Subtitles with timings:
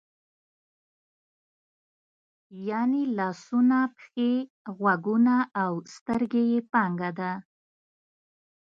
[2.69, 4.31] یعنې لاسونه، پښې،
[4.77, 7.31] غوږونه او سترګې یې پانګه ده.